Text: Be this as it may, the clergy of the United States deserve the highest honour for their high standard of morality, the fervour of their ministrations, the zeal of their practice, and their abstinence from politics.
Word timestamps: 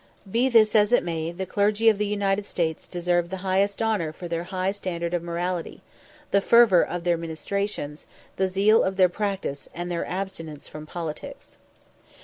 Be 0.31 0.49
this 0.49 0.73
as 0.73 0.91
it 0.91 1.03
may, 1.03 1.31
the 1.31 1.45
clergy 1.45 1.87
of 1.87 1.99
the 1.99 2.07
United 2.07 2.47
States 2.47 2.87
deserve 2.87 3.29
the 3.29 3.37
highest 3.45 3.83
honour 3.83 4.11
for 4.11 4.27
their 4.27 4.45
high 4.45 4.71
standard 4.71 5.13
of 5.13 5.21
morality, 5.21 5.83
the 6.31 6.41
fervour 6.41 6.81
of 6.81 7.03
their 7.03 7.17
ministrations, 7.17 8.07
the 8.35 8.47
zeal 8.47 8.81
of 8.83 8.95
their 8.97 9.09
practice, 9.09 9.69
and 9.75 9.91
their 9.91 10.07
abstinence 10.07 10.67
from 10.67 10.87
politics. 10.87 11.59